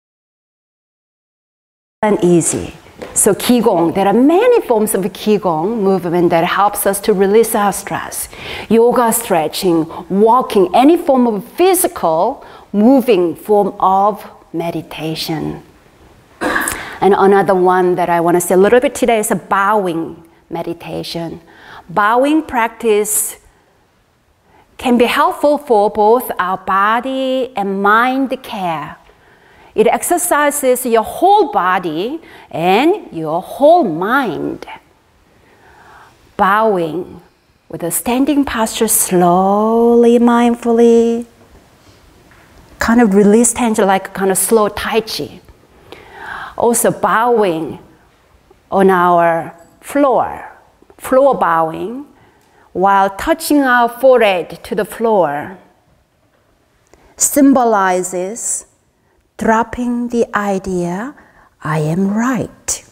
and 2.01 2.19
easy. 2.25 2.73
So 3.13 3.35
Qigong, 3.35 3.95
there 3.95 4.07
are 4.07 4.15
many 4.15 4.63
forms 4.63 4.95
of 4.95 5.03
Qigong 5.05 5.83
movement 5.83 6.31
that 6.31 6.45
helps 6.45 6.87
us 6.87 6.99
to 7.01 7.13
release 7.13 7.55
our 7.55 7.75
stress. 7.75 8.31
Yoga, 8.71 9.13
stretching, 9.13 9.87
walking, 10.09 10.75
any 10.75 10.97
form 10.97 11.27
of 11.27 11.45
physical 11.53 12.43
moving 12.73 13.37
form 13.37 13.75
of 13.81 14.25
meditation. 14.55 15.63
And 16.41 17.13
another 17.19 17.55
one 17.55 17.97
that 17.97 18.09
I 18.09 18.21
want 18.21 18.37
to 18.37 18.41
say 18.41 18.55
a 18.55 18.57
little 18.57 18.81
bit 18.81 18.95
today 18.95 19.19
is 19.19 19.31
a 19.31 19.37
bowing 19.37 20.25
meditation. 20.49 21.43
Bowing 21.89 22.43
practice 22.43 23.39
can 24.79 24.99
be 24.99 25.05
helpful 25.05 25.59
for 25.59 25.91
both 25.91 26.31
our 26.39 26.59
body 26.59 27.53
and 27.57 27.83
mind 27.83 28.43
care. 28.43 28.97
It 29.75 29.87
exercises 29.87 30.85
your 30.85 31.03
whole 31.03 31.53
body 31.53 32.21
and 32.51 33.13
your 33.13 33.41
whole 33.41 33.85
mind. 33.85 34.67
Bowing 36.37 37.21
with 37.69 37.83
a 37.83 37.91
standing 37.91 38.45
posture 38.45 38.89
slowly, 38.89 40.19
mindfully, 40.19 41.27
kind 42.79 43.01
of 43.01 43.15
release 43.15 43.53
tension 43.55 43.87
like 43.87 44.13
kind 44.13 44.31
of 44.31 44.37
slow 44.37 44.69
Tai 44.69 45.01
Chi. 45.03 45.41
Also, 46.59 46.91
bowing 46.91 47.79
on 48.71 48.91
our 48.91 49.55
floor, 49.81 50.52
floor 51.03 51.35
bowing, 51.35 52.07
while 52.73 53.11
touching 53.11 53.61
our 53.61 53.89
forehead 53.89 54.63
to 54.63 54.75
the 54.77 54.85
floor, 54.85 55.59
symbolizes 57.17 58.67
dropping 59.37 60.09
the 60.09 60.25
idea, 60.35 61.15
I 61.63 61.81
am 61.81 62.15
right. 62.15 62.85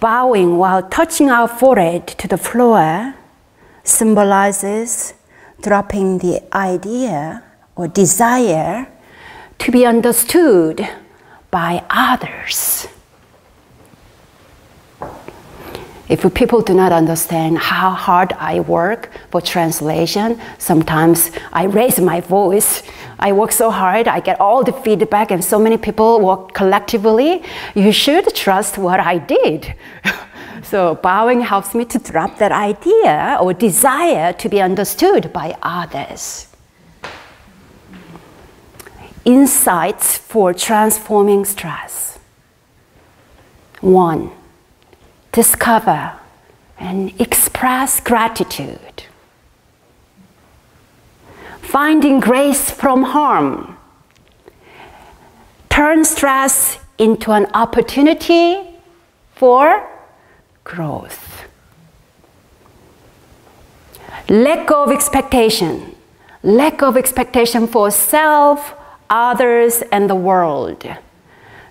Bowing 0.00 0.58
while 0.58 0.82
touching 0.82 1.30
our 1.30 1.46
forehead 1.46 2.08
to 2.18 2.26
the 2.26 2.38
floor 2.38 3.14
symbolizes 3.84 5.14
dropping 5.62 6.18
the 6.18 6.42
idea 6.52 7.44
or 7.76 7.86
desire 7.86 8.88
to 9.58 9.70
be 9.70 9.86
understood 9.86 10.86
by 11.50 11.84
others. 11.88 12.88
If 16.08 16.22
people 16.32 16.62
do 16.62 16.72
not 16.72 16.90
understand 16.90 17.58
how 17.58 17.90
hard 17.90 18.32
I 18.38 18.60
work 18.60 19.10
for 19.30 19.42
translation, 19.42 20.40
sometimes 20.56 21.30
I 21.52 21.64
raise 21.64 22.00
my 22.00 22.20
voice. 22.22 22.82
I 23.18 23.32
work 23.32 23.52
so 23.52 23.70
hard, 23.70 24.08
I 24.08 24.20
get 24.20 24.40
all 24.40 24.64
the 24.64 24.72
feedback, 24.72 25.30
and 25.30 25.44
so 25.44 25.58
many 25.58 25.76
people 25.76 26.20
work 26.20 26.54
collectively. 26.54 27.42
You 27.74 27.92
should 27.92 28.34
trust 28.34 28.78
what 28.78 29.00
I 29.00 29.18
did. 29.18 29.74
so, 30.62 30.94
bowing 30.94 31.42
helps 31.42 31.74
me 31.74 31.84
to 31.86 31.98
drop 31.98 32.38
that 32.38 32.52
idea 32.52 33.36
or 33.40 33.52
desire 33.52 34.32
to 34.32 34.48
be 34.48 34.62
understood 34.62 35.30
by 35.30 35.56
others. 35.62 36.46
Insights 39.26 40.16
for 40.16 40.54
transforming 40.54 41.44
stress. 41.44 42.18
One, 43.80 44.32
discover 45.32 46.18
and 46.78 47.18
express 47.20 48.00
gratitude. 48.00 49.04
Finding 51.60 52.20
grace 52.20 52.70
from 52.70 53.02
harm. 53.02 53.76
Turn 55.68 56.04
stress 56.04 56.78
into 56.98 57.32
an 57.32 57.46
opportunity 57.54 58.78
for 59.34 59.88
growth. 60.64 61.44
Let 64.28 64.66
go 64.66 64.84
of 64.84 64.90
expectation. 64.90 65.94
Let 66.42 66.78
go 66.78 66.88
of 66.88 66.96
expectation 66.96 67.66
for 67.66 67.90
self, 67.90 68.74
others, 69.08 69.82
and 69.92 70.08
the 70.08 70.14
world. 70.14 70.86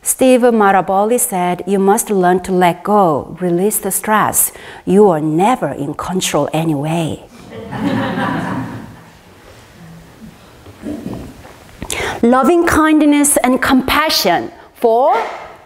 Steve 0.08 0.41
Maraboli 0.54 1.20
said, 1.20 1.63
You 1.67 1.80
must 1.80 2.10
learn 2.10 2.39
to 2.43 2.54
let 2.54 2.82
go, 2.82 3.36
release 3.41 3.78
the 3.78 3.91
stress. 3.91 4.54
You 4.86 5.10
are 5.10 5.20
never 5.20 5.67
in 5.67 5.96
control 5.96 6.48
anyway. 6.54 7.28
Loving 12.24 12.65
kindness 12.65 13.36
and 13.43 13.62
compassion 13.62 14.54
for 14.76 15.13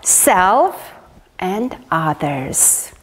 self 0.02 0.92
and 1.38 1.78
others. 1.92 2.94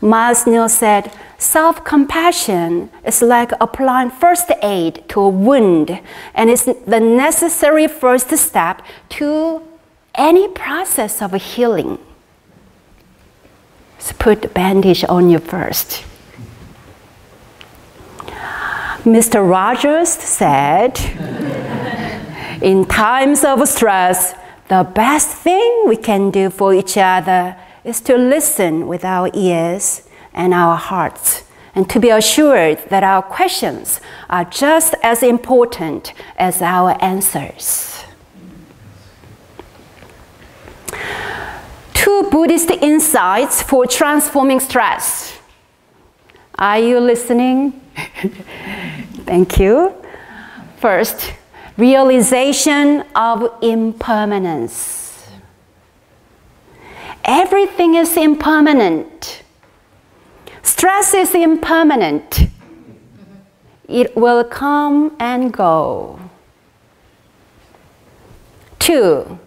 Miles 0.00 0.46
Neale 0.46 0.70
said, 0.70 1.12
Self 1.36 1.84
compassion 1.84 2.88
is 3.04 3.20
like 3.20 3.52
applying 3.60 4.08
first 4.08 4.50
aid 4.62 5.06
to 5.10 5.20
a 5.20 5.28
wound 5.28 6.00
and 6.34 6.48
is 6.48 6.64
the 6.64 7.00
necessary 7.00 7.86
first 7.86 8.34
step 8.38 8.80
to 9.10 9.60
any 10.14 10.48
process 10.48 11.20
of 11.20 11.32
healing. 11.32 11.98
So 13.98 14.14
put 14.18 14.42
the 14.42 14.48
bandage 14.48 15.04
on 15.08 15.30
you 15.30 15.38
first. 15.38 16.04
Mr. 19.04 19.48
Rogers 19.48 20.08
said, 20.08 20.98
In 22.62 22.86
times 22.86 23.44
of 23.44 23.68
stress, 23.68 24.34
the 24.68 24.84
best 24.94 25.28
thing 25.28 25.84
we 25.86 25.96
can 25.96 26.30
do 26.30 26.48
for 26.48 26.72
each 26.72 26.96
other 26.96 27.56
is 27.84 28.00
to 28.02 28.16
listen 28.16 28.86
with 28.86 29.04
our 29.04 29.30
ears 29.34 30.08
and 30.32 30.54
our 30.54 30.76
hearts 30.76 31.44
and 31.74 31.90
to 31.90 32.00
be 32.00 32.08
assured 32.08 32.78
that 32.88 33.02
our 33.02 33.20
questions 33.22 34.00
are 34.30 34.44
just 34.44 34.94
as 35.02 35.22
important 35.22 36.14
as 36.38 36.62
our 36.62 36.96
answers. 37.02 37.93
Two 41.92 42.28
Buddhist 42.30 42.70
insights 42.70 43.62
for 43.62 43.86
transforming 43.86 44.60
stress. 44.60 45.38
Are 46.56 46.78
you 46.78 47.00
listening? 47.00 47.80
Thank 49.24 49.58
you. 49.58 49.94
First, 50.76 51.32
realization 51.76 53.04
of 53.14 53.50
impermanence. 53.62 55.26
Everything 57.24 57.94
is 57.94 58.16
impermanent. 58.16 59.42
Stress 60.62 61.14
is 61.14 61.34
impermanent. 61.34 62.40
It 63.88 64.16
will 64.16 64.44
come 64.44 65.16
and 65.18 65.52
go. 65.52 66.20
Two, 68.78 69.38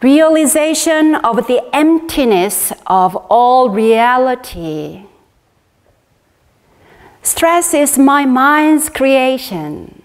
realization 0.00 1.16
of 1.16 1.46
the 1.46 1.64
emptiness 1.74 2.72
of 2.86 3.16
all 3.28 3.68
reality. 3.70 5.04
Stress 7.22 7.74
is 7.74 7.98
my 7.98 8.24
mind's 8.24 8.88
creation. 8.88 10.02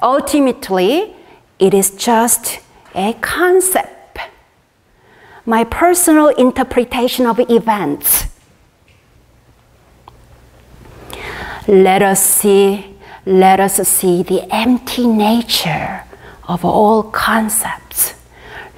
Ultimately, 0.00 1.14
it 1.58 1.74
is 1.74 1.90
just 1.90 2.60
a 2.94 3.12
concept, 3.14 4.18
my 5.44 5.64
personal 5.64 6.28
interpretation 6.28 7.26
of 7.26 7.38
events. 7.50 8.24
Let 11.66 12.00
us 12.00 12.24
see, 12.24 12.96
let 13.26 13.60
us 13.60 13.76
see 13.86 14.22
the 14.22 14.46
empty 14.54 15.06
nature 15.06 16.04
of 16.48 16.64
all 16.64 17.02
concepts. 17.02 18.14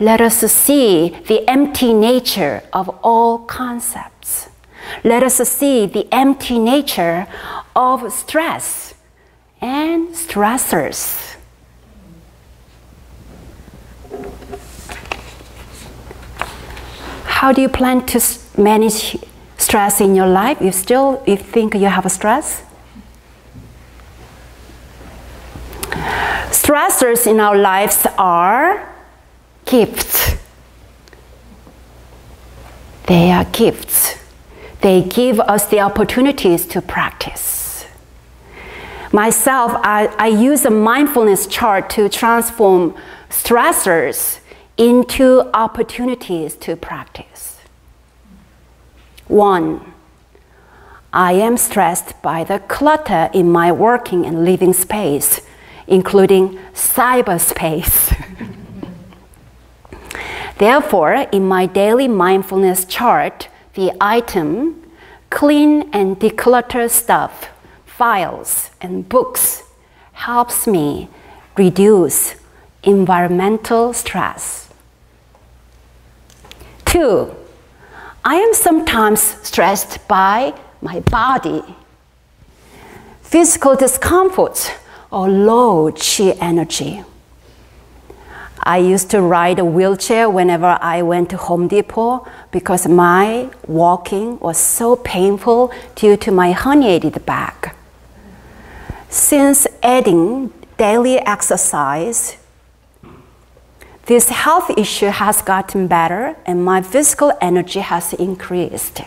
Let 0.00 0.20
us 0.20 0.38
see 0.52 1.11
the 1.28 1.48
empty 1.48 1.94
nature 1.94 2.62
of 2.72 2.88
all 3.02 3.38
concepts. 3.38 4.48
Let 5.04 5.22
us 5.22 5.37
see 5.48 5.87
the 5.87 6.12
empty 6.12 6.59
nature 6.59 7.26
of 7.76 8.12
stress 8.12 8.94
and 9.61 10.09
stressors. 10.09 11.37
How 17.24 17.52
do 17.52 17.62
you 17.62 17.68
plan 17.68 18.04
to 18.06 18.20
manage 18.59 19.16
stress 19.56 20.00
in 20.00 20.14
your 20.14 20.26
life? 20.26 20.61
You 20.61 20.72
still 20.72 21.22
you 21.26 21.37
think 21.37 21.74
you 21.74 21.87
have 21.87 22.11
stress? 22.11 22.64
Stressors 26.50 27.26
in 27.26 27.40
our 27.40 27.57
lives 27.57 28.07
are 28.18 28.94
gifts. 29.64 30.37
They 33.07 33.31
are 33.31 33.44
gifts. 33.46 34.16
They 34.81 35.03
give 35.03 35.40
us 35.40 35.66
the 35.66 35.81
opportunities 35.81 36.66
to 36.66 36.81
practice. 36.81 37.85
Myself, 39.12 39.72
I, 39.83 40.07
I 40.18 40.29
use 40.29 40.64
a 40.64 40.70
mindfulness 40.70 41.46
chart 41.46 41.90
to 41.90 42.09
transform 42.09 42.94
stressors 43.29 44.38
into 44.76 45.50
opportunities 45.53 46.55
to 46.57 46.76
practice. 46.76 47.59
One, 49.26 49.92
I 51.12 51.33
am 51.33 51.57
stressed 51.57 52.22
by 52.22 52.44
the 52.44 52.61
clutter 52.61 53.31
in 53.35 53.50
my 53.50 53.72
working 53.72 54.24
and 54.24 54.44
living 54.44 54.72
space, 54.72 55.40
including 55.87 56.59
cyberspace. 56.73 58.16
Therefore, 60.59 61.27
in 61.33 61.49
my 61.49 61.66
daily 61.66 62.09
mindfulness 62.09 62.85
chart, 62.85 63.49
the 63.75 63.93
item 64.01 64.81
clean 65.31 65.88
and 65.93 66.19
declutter 66.19 66.90
stuff, 66.90 67.49
files, 67.87 68.71
and 68.81 69.09
books 69.09 69.62
helps 70.12 70.66
me 70.66 71.09
reduce 71.57 72.35
environmental 72.83 73.93
stress. 73.93 74.69
Two, 76.85 77.35
I 78.25 78.35
am 78.35 78.53
sometimes 78.53 79.21
stressed 79.21 80.07
by 80.09 80.55
my 80.83 81.01
body. 81.01 81.62
Physical 83.23 83.77
discomforts 83.77 84.71
or 85.11 85.29
low 85.29 85.90
chi 85.92 86.31
energy. 86.40 87.05
I 88.62 88.79
used 88.79 89.11
to 89.11 89.23
ride 89.23 89.59
a 89.59 89.64
wheelchair 89.64 90.29
whenever 90.29 90.79
I 90.81 91.03
went 91.03 91.31
to 91.31 91.37
Home 91.37 91.66
Depot 91.66 92.27
because 92.51 92.87
my 92.87 93.49
walking 93.66 94.38
was 94.38 94.59
so 94.59 94.96
painful 94.96 95.73
due 95.94 96.16
to 96.18 96.31
my 96.31 96.53
herniated 96.53 97.25
back. 97.25 97.75
Since 99.09 99.66
adding 99.83 100.53
daily 100.77 101.18
exercise, 101.18 102.37
this 104.07 104.29
health 104.29 104.70
issue 104.77 105.07
has 105.07 105.40
gotten 105.40 105.87
better 105.87 106.37
and 106.44 106.64
my 106.64 106.83
physical 106.83 107.33
energy 107.40 107.81
has 107.81 108.12
increased. 108.12 109.01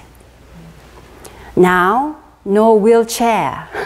Now, 1.55 2.17
no 2.43 2.73
wheelchair. 2.73 3.69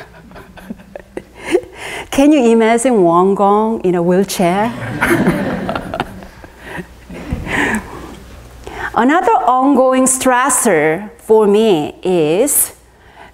Can 2.18 2.32
you 2.32 2.50
imagine 2.50 3.04
Wang 3.04 3.36
Gong 3.36 3.80
in 3.82 3.94
a 3.94 4.02
wheelchair? 4.02 4.74
Another 8.96 9.34
ongoing 9.46 10.06
stressor 10.06 11.12
for 11.20 11.46
me 11.46 11.94
is 12.02 12.74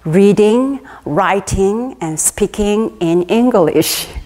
reading, 0.04 0.80
writing, 1.06 1.96
and 2.02 2.20
speaking 2.20 2.94
in 3.00 3.22
English. 3.22 4.06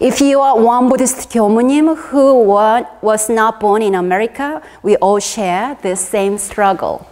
If 0.00 0.22
you 0.22 0.40
are 0.40 0.58
one 0.58 0.88
Buddhist 0.88 1.28
Kyomunim 1.28 1.94
who 2.08 2.42
was 3.02 3.28
not 3.28 3.60
born 3.60 3.82
in 3.82 3.94
America, 3.94 4.62
we 4.82 4.96
all 4.96 5.18
share 5.18 5.76
the 5.82 5.94
same 5.94 6.38
struggle. 6.38 7.06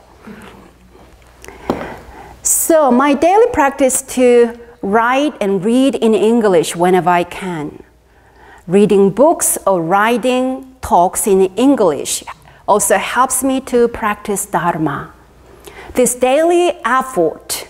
So, 2.43 2.91
my 2.91 3.12
daily 3.12 3.49
practice 3.53 4.01
to 4.17 4.59
write 4.83 5.35
and 5.41 5.64
read 5.64 5.95
in 5.95 6.14
English 6.14 6.77
whenever 6.77 7.11
I 7.11 7.25
can. 7.25 7.83
Reading 8.67 9.11
books 9.11 9.59
or 9.67 9.83
writing 9.83 10.77
talks 10.83 11.27
in 11.27 11.43
English 11.57 12.23
also 12.67 12.99
helps 12.99 13.43
me 13.43 13.61
to 13.62 13.88
practice 13.88 14.45
Dharma. 14.47 15.12
This 15.95 16.14
daily 16.14 16.79
effort 16.85 17.67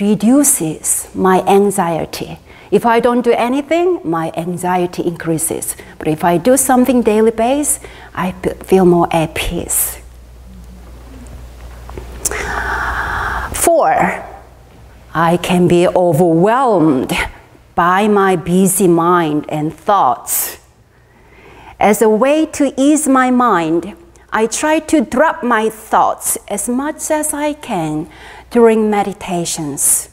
reduces 0.00 1.08
my 1.14 1.42
anxiety. 1.42 2.38
If 2.70 2.86
I 2.86 3.00
don't 3.00 3.22
do 3.22 3.32
anything, 3.32 4.00
my 4.02 4.32
anxiety 4.36 5.02
increases. 5.02 5.76
But 5.98 6.08
if 6.08 6.24
I 6.24 6.38
do 6.38 6.56
something 6.56 7.02
daily 7.02 7.32
base, 7.32 7.80
I 8.14 8.32
feel 8.64 8.86
more 8.86 9.08
at 9.12 9.34
peace. 9.34 9.98
Four, 13.52 14.24
I 15.14 15.38
can 15.38 15.66
be 15.66 15.88
overwhelmed 15.88 17.12
by 17.74 18.06
my 18.06 18.36
busy 18.36 18.86
mind 18.86 19.44
and 19.48 19.74
thoughts. 19.74 20.58
As 21.80 22.00
a 22.00 22.08
way 22.08 22.46
to 22.46 22.72
ease 22.76 23.08
my 23.08 23.30
mind, 23.30 23.96
I 24.32 24.46
try 24.46 24.78
to 24.78 25.00
drop 25.00 25.42
my 25.42 25.68
thoughts 25.68 26.38
as 26.46 26.68
much 26.68 27.10
as 27.10 27.34
I 27.34 27.54
can 27.54 28.08
during 28.50 28.88
meditations. 28.88 30.10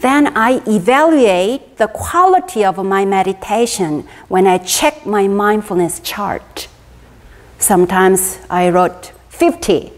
Then 0.00 0.36
I 0.36 0.62
evaluate 0.66 1.76
the 1.76 1.88
quality 1.88 2.64
of 2.64 2.84
my 2.84 3.04
meditation 3.04 4.08
when 4.26 4.48
I 4.48 4.58
check 4.58 5.06
my 5.06 5.28
mindfulness 5.28 6.00
chart. 6.00 6.66
Sometimes 7.58 8.38
I 8.50 8.68
wrote 8.70 9.12
50 9.28 9.92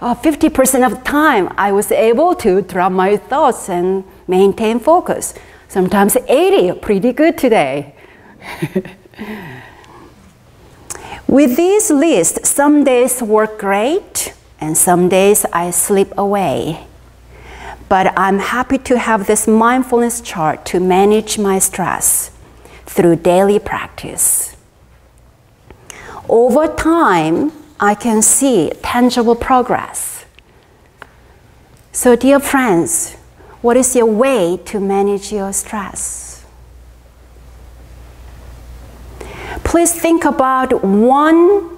uh, 0.00 0.14
50% 0.14 0.86
of 0.86 0.98
the 0.98 1.02
time 1.04 1.48
I 1.56 1.72
was 1.72 1.90
able 1.90 2.34
to 2.36 2.62
drop 2.62 2.92
my 2.92 3.16
thoughts 3.16 3.68
and 3.68 4.04
maintain 4.28 4.78
focus. 4.78 5.34
Sometimes 5.68 6.16
80, 6.28 6.80
pretty 6.80 7.12
good 7.12 7.38
today. 7.38 7.94
With 11.26 11.56
this 11.56 11.90
list, 11.90 12.46
some 12.46 12.84
days 12.84 13.20
work 13.22 13.58
great 13.58 14.34
and 14.60 14.76
some 14.76 15.08
days 15.08 15.44
I 15.52 15.70
slip 15.70 16.12
away. 16.16 16.86
but 17.88 18.12
I'm 18.18 18.38
happy 18.38 18.78
to 18.78 18.98
have 18.98 19.26
this 19.26 19.46
mindfulness 19.46 20.20
chart 20.20 20.64
to 20.66 20.80
manage 20.80 21.38
my 21.38 21.58
stress 21.58 22.32
through 22.84 23.16
daily 23.16 23.58
practice. 23.58 24.56
Over 26.28 26.66
time, 26.66 27.52
I 27.78 27.94
can 27.94 28.22
see 28.22 28.72
tangible 28.82 29.34
progress. 29.34 30.24
So, 31.92 32.16
dear 32.16 32.40
friends, 32.40 33.14
what 33.60 33.76
is 33.76 33.94
your 33.96 34.06
way 34.06 34.58
to 34.66 34.80
manage 34.80 35.32
your 35.32 35.52
stress? 35.52 36.44
Please 39.64 39.92
think 39.92 40.24
about 40.24 40.84
one, 40.84 41.76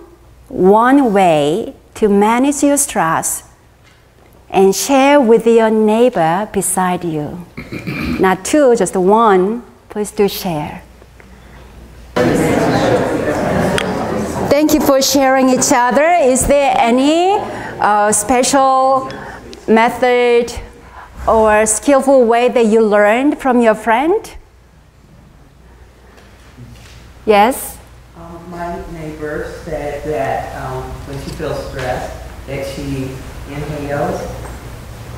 one 0.48 1.12
way 1.12 1.74
to 1.94 2.08
manage 2.08 2.62
your 2.62 2.76
stress 2.76 3.44
and 4.50 4.74
share 4.74 5.20
with 5.20 5.46
your 5.46 5.70
neighbor 5.70 6.48
beside 6.52 7.04
you. 7.04 7.46
Not 8.20 8.44
two, 8.44 8.76
just 8.76 8.94
one. 8.96 9.62
Please 9.88 10.10
do 10.10 10.28
share. 10.28 10.82
Thank 14.58 14.74
you 14.74 14.80
for 14.80 15.00
sharing 15.00 15.50
each 15.50 15.70
other. 15.70 16.02
Is 16.02 16.48
there 16.48 16.74
any 16.76 17.38
uh, 17.78 18.10
special 18.10 19.08
method 19.68 20.52
or 21.28 21.64
skillful 21.64 22.24
way 22.24 22.48
that 22.48 22.66
you 22.66 22.80
learned 22.84 23.38
from 23.38 23.60
your 23.60 23.76
friend? 23.76 24.34
Yes? 27.24 27.78
Um, 28.16 28.50
my 28.50 28.82
neighbor 28.90 29.54
said 29.64 30.02
that 30.10 30.60
um, 30.60 30.82
when 31.06 31.22
she 31.22 31.30
feels 31.36 31.64
stressed, 31.68 32.10
that 32.48 32.66
she 32.74 33.14
inhales, 33.54 34.20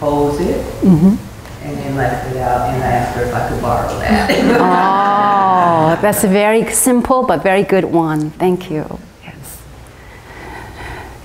holds 0.01 0.39
it, 0.39 0.85
and 0.85 1.79
then 1.79 1.97
lets 1.97 2.31
it 2.31 2.37
out, 2.37 2.69
and 2.75 2.83
I 2.83 2.87
asked 2.89 3.17
her 3.17 3.25
if 3.25 3.35
I 3.35 3.49
could 3.49 3.63
borrow 3.63 3.89
that. 4.01 4.29
Oh, 5.81 5.99
that's 6.03 6.25
a 6.25 6.29
very 6.29 6.71
simple 6.73 7.23
but 7.23 7.43
very 7.43 7.63
good 7.63 7.87
one. 7.87 8.31
Thank 8.33 8.71
you. 8.71 9.01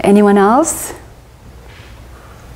Yes. 0.06 0.10
Anyone 0.12 0.38
else? 0.38 0.94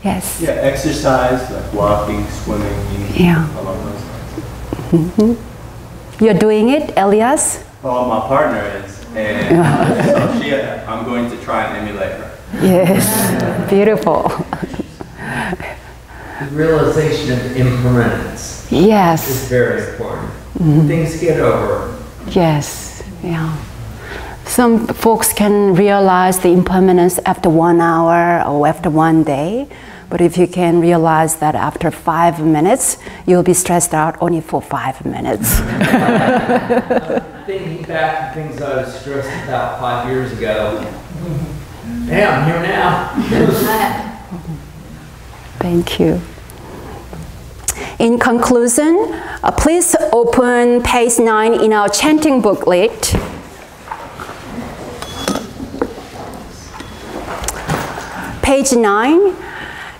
Yes. 0.04 0.40
Yeah, 0.42 0.52
exercise 0.52 1.50
like 1.52 1.74
walking, 1.74 2.26
swimming, 2.30 2.78
Yeah. 3.16 3.50
along 3.60 3.78
those 3.86 4.04
lines. 4.06 5.18
Mm-hmm. 5.18 6.24
You're 6.24 6.34
doing 6.36 6.70
it, 6.70 6.94
Elias? 6.96 7.64
Well, 7.82 8.06
my 8.08 8.20
partner 8.28 8.62
is, 8.86 9.04
and 9.16 9.66
so 10.06 10.42
she, 10.42 10.54
uh, 10.54 10.86
I'm 10.92 11.06
going 11.06 11.30
to 11.32 11.38
try 11.44 11.64
and 11.66 11.88
emulate 11.90 12.12
her. 12.14 12.38
Yes. 12.62 13.70
Beautiful. 13.70 14.30
The 16.40 16.56
realization 16.56 17.34
of 17.34 17.58
impermanence 17.58 18.68
Yes. 18.72 19.28
is 19.28 19.42
Yes. 19.42 19.50
very 19.50 19.92
important. 19.92 20.30
Mm-hmm. 20.60 20.88
Things 20.88 21.20
get 21.20 21.40
over. 21.40 21.98
Yes. 22.30 23.04
Yeah. 23.24 23.56
Some 24.50 24.88
folks 24.88 25.32
can 25.32 25.76
realize 25.76 26.40
the 26.40 26.50
impermanence 26.50 27.20
after 27.20 27.52
one 27.52 27.80
hour 27.80 28.44
or 28.50 28.66
after 28.68 28.90
one 28.90 29.24
day. 29.24 29.68
But 30.10 30.22
if 30.22 30.40
you 30.40 30.48
can 30.48 30.82
realize 30.82 31.36
that 31.36 31.54
after 31.54 31.92
five 31.92 32.44
minutes, 32.44 32.98
you'll 33.28 33.44
be 33.44 33.54
stressed 33.54 33.94
out 33.94 34.20
only 34.20 34.42
for 34.42 34.60
five 34.60 35.06
minutes. 35.06 35.60
Thinking 37.46 37.84
back 37.84 38.34
to 38.34 38.42
things 38.42 38.60
I 38.60 38.78
was 38.78 39.00
stressed 39.00 39.30
about 39.48 39.80
five 39.80 40.10
years 40.10 40.34
ago. 40.34 40.82
Yeah, 42.06 42.40
I'm 42.40 42.46
here 42.50 42.62
now. 42.64 43.14
Thank 45.60 46.00
you. 46.00 46.20
In 48.00 48.18
conclusion, 48.18 49.14
uh, 49.44 49.52
please 49.56 49.96
open 50.12 50.82
page 50.82 51.20
9 51.20 51.54
in 51.54 51.72
our 51.72 51.88
chanting 51.88 52.42
booklet. 52.42 53.14
Page 58.50 58.74
9. 58.74 59.36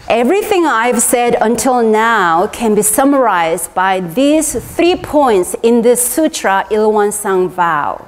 Everything 0.10 0.66
I've 0.66 1.04
said 1.04 1.38
until 1.40 1.84
now 1.84 2.48
can 2.48 2.74
be 2.74 2.82
summarized 2.82 3.76
by 3.76 4.00
these 4.00 4.56
three 4.76 4.96
points 4.96 5.56
in 5.62 5.84
this 5.84 6.02
sutra, 6.02 6.66
Il-Won-Sang 6.72 7.48
vow. 7.50 8.08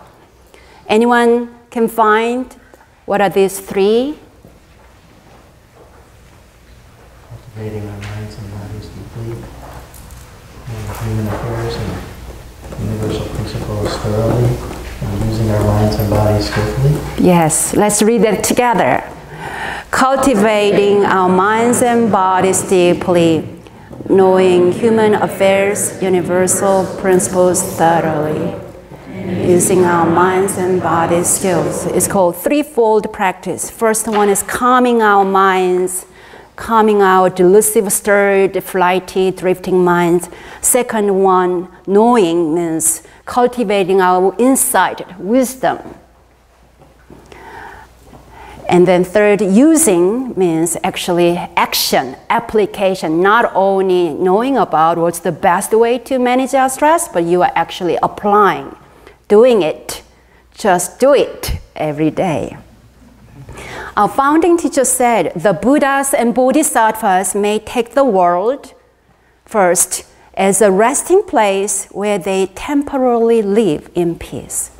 Anyone 0.88 1.54
can 1.70 1.88
find 1.88 2.56
what 3.06 3.22
are 3.22 3.30
these 3.30 3.60
three? 3.60 4.18
cultivating 7.30 7.88
our 7.88 8.00
minds 8.00 8.36
and 8.40 8.52
bodies 8.52 8.90
deeply, 8.90 9.38
and 10.66 10.98
human 11.06 11.28
affairs 11.28 11.76
and 11.76 12.90
universal 12.90 13.28
principles 13.36 13.96
thoroughly, 13.98 14.58
and 15.02 15.30
using 15.30 15.52
our 15.52 15.64
minds 15.66 15.96
and 15.98 16.10
bodies 16.10 16.50
skillfully. 16.50 17.24
Yes, 17.24 17.76
let's 17.76 18.02
read 18.02 18.24
that 18.24 18.44
together. 18.44 19.08
Cultivating 19.92 21.06
our 21.06 21.30
minds 21.30 21.82
and 21.84 22.12
bodies 22.12 22.64
deeply, 22.64 23.48
knowing 24.10 24.72
human 24.72 25.14
affairs, 25.14 26.02
universal 26.02 26.86
principles 27.00 27.62
thoroughly, 27.62 28.56
using 29.48 29.84
our 29.84 30.10
minds 30.10 30.58
and 30.58 30.82
bodies 30.82 31.28
skills. 31.28 31.86
It's 31.88 32.08
called 32.08 32.38
threefold 32.38 33.12
practice. 33.14 33.70
First 33.70 34.08
one 34.08 34.30
is 34.30 34.42
calming 34.42 35.02
our 35.02 35.26
minds, 35.26 36.06
calming 36.56 37.02
our 37.02 37.30
delusive, 37.30 37.92
stirred, 37.92 38.64
flighty, 38.64 39.30
drifting 39.30 39.84
minds. 39.84 40.30
Second 40.62 41.14
one, 41.14 41.68
knowing 41.86 42.56
means 42.56 43.04
cultivating 43.26 44.02
our 44.02 44.34
insight, 44.40 45.20
wisdom. 45.20 45.80
And 48.72 48.88
then 48.88 49.04
third, 49.04 49.42
using 49.42 50.34
means 50.40 50.78
actually 50.82 51.36
action, 51.58 52.16
application, 52.30 53.22
not 53.22 53.52
only 53.54 54.14
knowing 54.14 54.56
about 54.56 54.98
what's 54.98 55.20
the 55.20 55.34
best 55.34 55.74
way 55.74 55.98
to 56.00 56.18
manage 56.18 56.54
our 56.54 56.70
stress, 56.70 57.10
but 57.10 57.26
you 57.26 57.42
are 57.42 57.52
actually 57.54 57.98
applying, 58.02 58.74
doing 59.28 59.62
it. 59.62 60.04
Just 60.54 61.02
do 61.02 61.14
it 61.14 61.60
every 61.76 62.12
day. 62.12 62.56
Our 63.98 64.08
founding 64.08 64.56
teacher 64.56 64.86
said 64.86 65.34
the 65.36 65.52
Buddhas 65.52 66.14
and 66.14 66.34
Bodhisattvas 66.34 67.36
may 67.36 67.60
take 67.60 67.94
the 67.94 68.06
world 68.06 68.74
first 69.44 70.06
as 70.34 70.62
a 70.62 70.72
resting 70.72 71.24
place 71.24 71.88
where 71.92 72.18
they 72.18 72.46
temporarily 72.56 73.42
live 73.42 73.90
in 73.96 74.18
peace. 74.18 74.72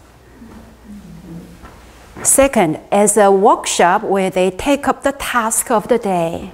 Second, 2.24 2.80
as 2.92 3.18
a 3.18 3.32
workshop 3.32 4.04
where 4.04 4.30
they 4.30 4.52
take 4.52 4.88
up 4.88 5.04
the 5.04 5.12
task 5.14 5.72
of 5.72 5.88
the 5.88 5.98
day. 5.98 6.52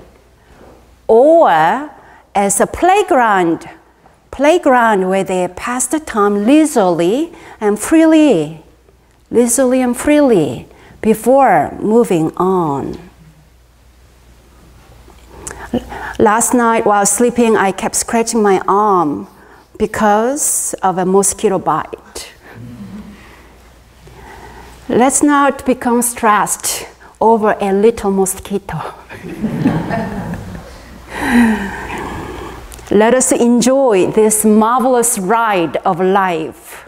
Or 1.08 1.92
as 2.34 2.60
a 2.60 2.68
playground, 2.68 3.70
playground 4.32 5.10
where 5.10 5.24
they 5.24 5.48
pass 5.48 5.88
the 5.88 6.00
time 6.00 6.46
leisurely 6.46 7.34
and 7.60 7.80
freely, 7.80 8.64
leisurely 9.30 9.82
and 9.82 9.96
freely 9.96 10.68
before 11.02 11.78
moving 11.80 12.36
on. 12.38 12.98
Last 16.20 16.54
night 16.54 16.86
while 16.86 17.06
sleeping, 17.06 17.56
I 17.58 17.72
kept 17.72 17.96
scratching 17.96 18.42
my 18.42 18.62
arm 18.68 19.28
because 19.78 20.74
of 20.82 20.98
a 20.98 21.06
mosquito 21.06 21.60
bite. 21.60 21.94
Let's 24.90 25.22
not 25.22 25.66
become 25.66 26.02
stressed 26.02 26.88
over 27.20 27.58
a 27.60 27.74
little 27.74 28.10
mosquito. 28.10 28.78
Let 32.90 33.14
us 33.14 33.34
enjoy 33.34 34.12
this 34.12 34.46
marvelous 34.46 35.20
ride 35.20 35.76
of 35.78 36.00
life 36.00 36.88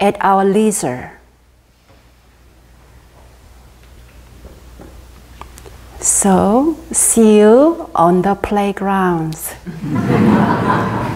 at 0.00 0.16
our 0.20 0.44
leisure. 0.44 1.12
So, 6.00 6.76
see 6.90 7.38
you 7.38 7.88
on 7.94 8.22
the 8.22 8.34
playgrounds. 8.34 9.54